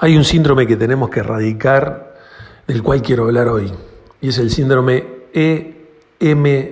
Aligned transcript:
Hay 0.00 0.16
un 0.16 0.22
síndrome 0.22 0.68
que 0.68 0.76
tenemos 0.76 1.10
que 1.10 1.18
erradicar, 1.20 2.14
del 2.68 2.84
cual 2.84 3.02
quiero 3.02 3.24
hablar 3.24 3.48
hoy, 3.48 3.72
y 4.20 4.28
es 4.28 4.38
el 4.38 4.50
síndrome 4.50 5.04
EMD. 5.34 6.70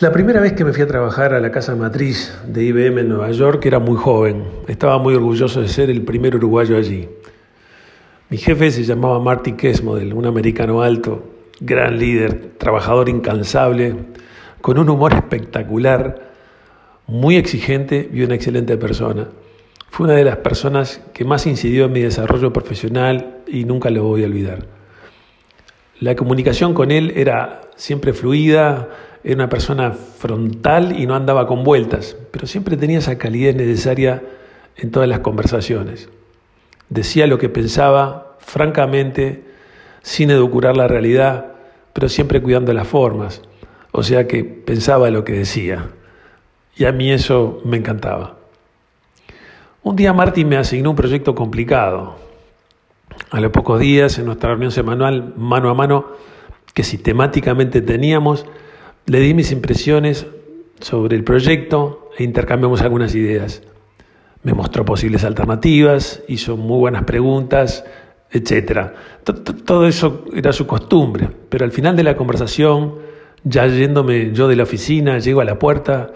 La 0.00 0.10
primera 0.10 0.40
vez 0.40 0.54
que 0.54 0.64
me 0.64 0.72
fui 0.72 0.82
a 0.82 0.88
trabajar 0.88 1.32
a 1.32 1.38
la 1.38 1.52
casa 1.52 1.76
matriz 1.76 2.36
de 2.44 2.64
IBM 2.64 3.02
en 3.02 3.08
Nueva 3.10 3.30
York 3.30 3.64
era 3.66 3.78
muy 3.78 3.96
joven, 3.96 4.42
estaba 4.66 4.98
muy 4.98 5.14
orgulloso 5.14 5.60
de 5.60 5.68
ser 5.68 5.90
el 5.90 6.02
primer 6.02 6.34
uruguayo 6.34 6.76
allí. 6.76 7.08
Mi 8.28 8.36
jefe 8.36 8.72
se 8.72 8.82
llamaba 8.82 9.20
Marty 9.20 9.52
Kesmodel, 9.52 10.12
un 10.12 10.26
americano 10.26 10.82
alto, 10.82 11.22
gran 11.60 12.00
líder, 12.00 12.54
trabajador 12.58 13.08
incansable, 13.08 13.94
con 14.60 14.76
un 14.76 14.90
humor 14.90 15.14
espectacular, 15.14 16.32
muy 17.06 17.36
exigente 17.36 18.10
y 18.12 18.24
una 18.24 18.34
excelente 18.34 18.76
persona. 18.76 19.28
Fue 19.92 20.06
una 20.06 20.14
de 20.14 20.24
las 20.24 20.38
personas 20.38 21.02
que 21.12 21.26
más 21.26 21.46
incidió 21.46 21.84
en 21.84 21.92
mi 21.92 22.00
desarrollo 22.00 22.50
profesional 22.50 23.42
y 23.46 23.66
nunca 23.66 23.90
lo 23.90 24.04
voy 24.04 24.22
a 24.22 24.26
olvidar. 24.26 24.64
La 26.00 26.16
comunicación 26.16 26.72
con 26.72 26.90
él 26.90 27.12
era 27.14 27.60
siempre 27.76 28.14
fluida, 28.14 28.88
era 29.22 29.34
una 29.34 29.50
persona 29.50 29.92
frontal 29.92 30.98
y 30.98 31.06
no 31.06 31.14
andaba 31.14 31.46
con 31.46 31.62
vueltas, 31.62 32.16
pero 32.30 32.46
siempre 32.46 32.78
tenía 32.78 33.00
esa 33.00 33.18
calidez 33.18 33.54
necesaria 33.54 34.22
en 34.78 34.90
todas 34.90 35.10
las 35.10 35.18
conversaciones. 35.18 36.08
Decía 36.88 37.26
lo 37.26 37.36
que 37.36 37.50
pensaba, 37.50 38.38
francamente, 38.38 39.44
sin 40.00 40.30
educurar 40.30 40.74
la 40.74 40.88
realidad, 40.88 41.52
pero 41.92 42.08
siempre 42.08 42.40
cuidando 42.40 42.72
las 42.72 42.88
formas. 42.88 43.42
O 43.90 44.02
sea 44.02 44.26
que 44.26 44.42
pensaba 44.42 45.10
lo 45.10 45.22
que 45.22 45.34
decía. 45.34 45.90
Y 46.74 46.86
a 46.86 46.92
mí 46.92 47.12
eso 47.12 47.60
me 47.66 47.76
encantaba. 47.76 48.41
Un 49.84 49.96
día 49.96 50.12
Martín 50.12 50.48
me 50.48 50.56
asignó 50.56 50.90
un 50.90 50.96
proyecto 50.96 51.34
complicado. 51.34 52.14
A 53.32 53.40
los 53.40 53.50
pocos 53.50 53.80
días, 53.80 54.16
en 54.16 54.26
nuestra 54.26 54.50
reunión 54.50 54.70
semanal, 54.70 55.34
mano 55.36 55.70
a 55.70 55.74
mano, 55.74 56.06
que 56.72 56.84
sistemáticamente 56.84 57.82
teníamos, 57.82 58.46
le 59.06 59.18
di 59.18 59.34
mis 59.34 59.50
impresiones 59.50 60.28
sobre 60.80 61.16
el 61.16 61.24
proyecto 61.24 62.10
e 62.16 62.22
intercambiamos 62.22 62.80
algunas 62.80 63.12
ideas. 63.16 63.62
Me 64.44 64.54
mostró 64.54 64.84
posibles 64.84 65.24
alternativas, 65.24 66.22
hizo 66.28 66.56
muy 66.56 66.78
buenas 66.78 67.02
preguntas, 67.02 67.84
etc. 68.30 68.92
Todo 69.64 69.88
eso 69.88 70.26
era 70.32 70.52
su 70.52 70.64
costumbre, 70.64 71.28
pero 71.48 71.64
al 71.64 71.72
final 71.72 71.96
de 71.96 72.04
la 72.04 72.16
conversación, 72.16 72.98
ya 73.42 73.66
yéndome 73.66 74.30
yo 74.32 74.46
de 74.46 74.54
la 74.54 74.62
oficina, 74.62 75.18
llego 75.18 75.40
a 75.40 75.44
la 75.44 75.58
puerta, 75.58 76.12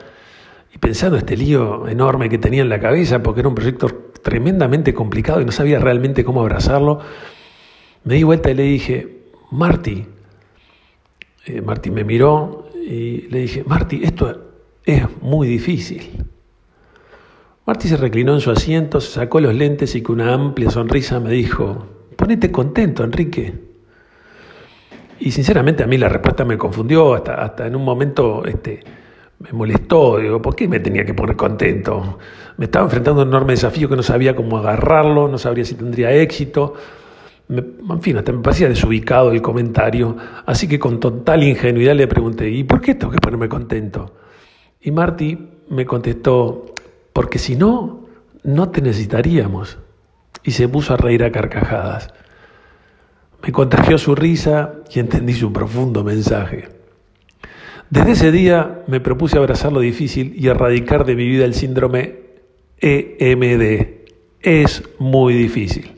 y 0.76 0.78
pensando 0.78 1.16
este 1.16 1.38
lío 1.38 1.88
enorme 1.88 2.28
que 2.28 2.36
tenía 2.36 2.60
en 2.60 2.68
la 2.68 2.78
cabeza, 2.78 3.22
porque 3.22 3.40
era 3.40 3.48
un 3.48 3.54
proyecto 3.54 3.88
tremendamente 4.22 4.92
complicado 4.92 5.40
y 5.40 5.46
no 5.46 5.52
sabía 5.52 5.78
realmente 5.78 6.22
cómo 6.22 6.42
abrazarlo, 6.42 7.00
me 8.04 8.16
di 8.16 8.24
vuelta 8.24 8.50
y 8.50 8.54
le 8.54 8.62
dije, 8.64 9.22
Marty, 9.50 10.04
eh, 11.46 11.62
Marty 11.62 11.90
me 11.90 12.04
miró 12.04 12.68
y 12.74 13.22
le 13.28 13.38
dije, 13.40 13.64
Marty, 13.66 14.02
esto 14.04 14.52
es 14.84 15.02
muy 15.22 15.48
difícil. 15.48 16.22
Marty 17.64 17.88
se 17.88 17.96
reclinó 17.96 18.34
en 18.34 18.40
su 18.42 18.50
asiento, 18.50 19.00
se 19.00 19.12
sacó 19.12 19.40
los 19.40 19.54
lentes 19.54 19.94
y 19.94 20.02
con 20.02 20.20
una 20.20 20.34
amplia 20.34 20.70
sonrisa 20.70 21.20
me 21.20 21.30
dijo, 21.30 21.86
ponete 22.16 22.52
contento, 22.52 23.02
Enrique. 23.02 23.54
Y 25.20 25.30
sinceramente 25.30 25.82
a 25.82 25.86
mí 25.86 25.96
la 25.96 26.10
respuesta 26.10 26.44
me 26.44 26.58
confundió, 26.58 27.14
hasta, 27.14 27.42
hasta 27.42 27.66
en 27.66 27.76
un 27.76 27.82
momento 27.82 28.44
este, 28.44 28.84
me 29.38 29.52
molestó, 29.52 30.18
digo, 30.18 30.40
¿por 30.40 30.56
qué 30.56 30.66
me 30.66 30.80
tenía 30.80 31.04
que 31.04 31.14
poner 31.14 31.36
contento? 31.36 32.18
Me 32.56 32.66
estaba 32.66 32.86
enfrentando 32.86 33.20
a 33.20 33.24
un 33.24 33.30
enorme 33.30 33.52
desafío 33.52 33.88
que 33.88 33.96
no 33.96 34.02
sabía 34.02 34.34
cómo 34.34 34.58
agarrarlo, 34.58 35.28
no 35.28 35.38
sabría 35.38 35.64
si 35.64 35.74
tendría 35.74 36.10
éxito. 36.12 36.74
en 37.48 38.00
fin, 38.00 38.16
hasta 38.16 38.32
me 38.32 38.42
parecía 38.42 38.68
desubicado 38.68 39.30
el 39.32 39.42
comentario, 39.42 40.16
así 40.46 40.66
que 40.66 40.78
con 40.78 40.98
total 41.00 41.42
ingenuidad 41.42 41.94
le 41.94 42.08
pregunté, 42.08 42.48
¿y 42.50 42.64
por 42.64 42.80
qué 42.80 42.94
tengo 42.94 43.12
que 43.12 43.18
ponerme 43.18 43.48
contento? 43.48 44.14
Y 44.80 44.90
Marty 44.90 45.38
me 45.68 45.84
contestó, 45.84 46.66
porque 47.12 47.38
si 47.38 47.56
no, 47.56 48.06
no 48.42 48.70
te 48.70 48.80
necesitaríamos. 48.80 49.78
Y 50.44 50.52
se 50.52 50.68
puso 50.68 50.94
a 50.94 50.96
reír 50.96 51.24
a 51.24 51.32
carcajadas. 51.32 52.14
Me 53.42 53.52
contagió 53.52 53.98
su 53.98 54.14
risa 54.14 54.74
y 54.90 55.00
entendí 55.00 55.34
su 55.34 55.52
profundo 55.52 56.04
mensaje. 56.04 56.75
Desde 57.88 58.12
ese 58.12 58.32
día 58.32 58.82
me 58.88 58.98
propuse 58.98 59.38
abrazar 59.38 59.72
lo 59.72 59.78
difícil 59.78 60.34
y 60.36 60.48
erradicar 60.48 61.04
de 61.04 61.14
mi 61.14 61.24
vida 61.24 61.44
el 61.44 61.54
síndrome 61.54 62.16
EMD. 62.80 63.86
Es 64.40 64.82
muy 64.98 65.34
difícil. 65.34 65.92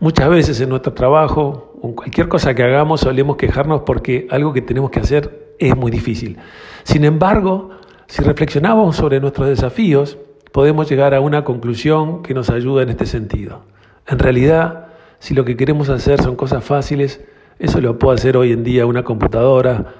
Muchas 0.00 0.30
veces 0.30 0.58
en 0.62 0.70
nuestro 0.70 0.94
trabajo 0.94 1.74
o 1.82 1.88
en 1.88 1.94
cualquier 1.94 2.28
cosa 2.28 2.54
que 2.54 2.62
hagamos 2.62 3.02
solemos 3.02 3.36
quejarnos 3.36 3.82
porque 3.82 4.28
algo 4.30 4.54
que 4.54 4.62
tenemos 4.62 4.90
que 4.90 5.00
hacer 5.00 5.54
es 5.58 5.76
muy 5.76 5.90
difícil. 5.90 6.38
Sin 6.84 7.04
embargo, 7.04 7.68
si 8.06 8.22
reflexionamos 8.22 8.96
sobre 8.96 9.20
nuestros 9.20 9.46
desafíos, 9.46 10.16
podemos 10.52 10.88
llegar 10.88 11.12
a 11.12 11.20
una 11.20 11.44
conclusión 11.44 12.22
que 12.22 12.32
nos 12.32 12.48
ayuda 12.48 12.82
en 12.82 12.88
este 12.88 13.04
sentido. 13.04 13.64
En 14.06 14.18
realidad, 14.18 14.86
si 15.18 15.34
lo 15.34 15.44
que 15.44 15.58
queremos 15.58 15.90
hacer 15.90 16.22
son 16.22 16.34
cosas 16.34 16.64
fáciles, 16.64 17.20
eso 17.58 17.78
lo 17.82 17.98
puede 17.98 18.14
hacer 18.14 18.38
hoy 18.38 18.52
en 18.52 18.64
día 18.64 18.86
una 18.86 19.04
computadora 19.04 19.99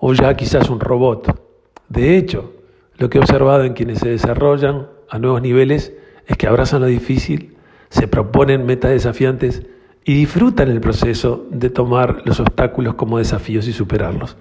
o 0.00 0.12
ya 0.14 0.34
quizás 0.34 0.70
un 0.70 0.80
robot. 0.80 1.40
De 1.88 2.16
hecho, 2.16 2.52
lo 2.96 3.08
que 3.08 3.18
he 3.18 3.20
observado 3.20 3.64
en 3.64 3.74
quienes 3.74 3.98
se 4.00 4.08
desarrollan 4.08 4.88
a 5.08 5.18
nuevos 5.18 5.42
niveles 5.42 5.92
es 6.26 6.36
que 6.36 6.46
abrazan 6.46 6.82
lo 6.82 6.86
difícil, 6.86 7.56
se 7.88 8.08
proponen 8.08 8.66
metas 8.66 8.90
desafiantes 8.90 9.62
y 10.04 10.14
disfrutan 10.14 10.68
el 10.68 10.80
proceso 10.80 11.46
de 11.50 11.70
tomar 11.70 12.22
los 12.24 12.40
obstáculos 12.40 12.94
como 12.94 13.18
desafíos 13.18 13.66
y 13.68 13.72
superarlos. 13.72 14.36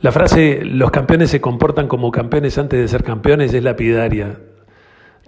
La 0.00 0.10
frase 0.10 0.64
los 0.64 0.90
campeones 0.90 1.30
se 1.30 1.40
comportan 1.40 1.86
como 1.86 2.10
campeones 2.10 2.58
antes 2.58 2.80
de 2.80 2.88
ser 2.88 3.04
campeones 3.04 3.54
es 3.54 3.62
lapidaria. 3.62 4.40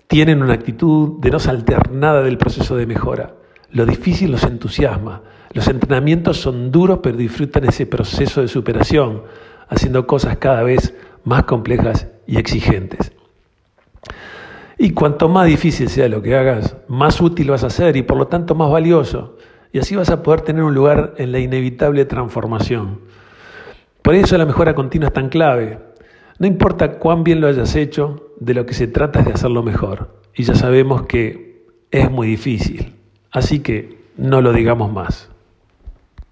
Tienen 0.09 0.43
una 0.43 0.55
actitud 0.55 1.21
de 1.21 1.31
no 1.31 1.39
saltear 1.39 1.93
nada 1.93 2.23
del 2.23 2.39
proceso 2.39 2.77
de 2.77 2.87
mejora. 2.87 3.35
Lo 3.75 3.85
difícil 3.87 4.31
los 4.31 4.45
entusiasma, 4.45 5.23
los 5.53 5.67
entrenamientos 5.67 6.41
son 6.41 6.71
duros, 6.71 7.01
pero 7.03 7.17
disfrutan 7.17 7.65
ese 7.65 7.87
proceso 7.87 8.41
de 8.41 8.47
superación, 8.47 9.25
haciendo 9.69 10.07
cosas 10.07 10.37
cada 10.37 10.63
vez 10.63 10.95
más 11.25 11.43
complejas 11.43 12.07
y 12.25 12.39
exigentes. 12.39 13.11
Y 14.79 14.91
cuanto 14.91 15.29
más 15.29 15.49
difícil 15.49 15.89
sea 15.89 16.09
lo 16.09 16.23
que 16.23 16.37
hagas, 16.37 16.77
más 16.87 17.21
útil 17.21 17.51
vas 17.51 17.65
a 17.65 17.71
ser 17.71 17.97
y 17.97 18.03
por 18.03 18.17
lo 18.17 18.29
tanto 18.29 18.55
más 18.55 18.71
valioso. 18.71 19.39
Y 19.73 19.81
así 19.81 19.97
vas 19.97 20.11
a 20.11 20.23
poder 20.23 20.43
tener 20.43 20.63
un 20.63 20.73
lugar 20.73 21.15
en 21.19 21.33
la 21.33 21.41
inevitable 21.41 22.05
transformación. 22.05 23.01
Por 24.03 24.15
eso 24.15 24.39
la 24.39 24.47
mejora 24.47 24.77
continua 24.77 25.09
es 25.09 25.15
tan 25.15 25.31
clave. 25.31 25.81
No 26.39 26.47
importa 26.47 27.01
cuán 27.01 27.25
bien 27.25 27.41
lo 27.41 27.49
hayas 27.49 27.75
hecho, 27.75 28.31
de 28.39 28.55
lo 28.55 28.67
que 28.67 28.75
se 28.75 28.87
trata 28.87 29.19
es 29.19 29.27
de 29.27 29.33
hacerlo 29.33 29.65
mejor. 29.65 30.23
Y 30.33 30.45
ya 30.45 30.55
sabemos 30.55 31.07
que 31.07 31.67
es 31.91 32.09
muy 32.09 32.29
difícil. 32.29 32.95
Así 33.35 33.59
que 33.59 33.99
no 34.17 34.41
lo 34.41 34.53
digamos 34.53 34.93
más. 34.93 35.29